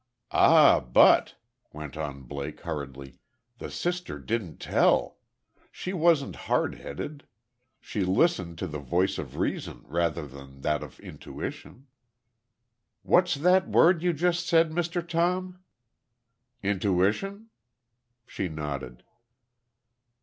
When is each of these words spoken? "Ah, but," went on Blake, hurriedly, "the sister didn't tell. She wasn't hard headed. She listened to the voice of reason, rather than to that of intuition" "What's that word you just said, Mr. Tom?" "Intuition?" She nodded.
"Ah, 0.31 0.79
but," 0.79 1.35
went 1.73 1.95
on 1.95 2.23
Blake, 2.23 2.61
hurriedly, 2.61 3.19
"the 3.59 3.69
sister 3.69 4.17
didn't 4.17 4.57
tell. 4.57 5.19
She 5.71 5.93
wasn't 5.93 6.35
hard 6.49 6.73
headed. 6.73 7.27
She 7.79 8.03
listened 8.03 8.57
to 8.57 8.65
the 8.67 8.79
voice 8.79 9.19
of 9.19 9.37
reason, 9.37 9.83
rather 9.85 10.25
than 10.25 10.55
to 10.55 10.61
that 10.61 10.81
of 10.81 10.99
intuition" 11.01 11.85
"What's 13.03 13.35
that 13.35 13.69
word 13.69 14.01
you 14.01 14.11
just 14.11 14.47
said, 14.47 14.71
Mr. 14.71 15.07
Tom?" 15.07 15.59
"Intuition?" 16.63 17.51
She 18.25 18.47
nodded. 18.49 19.03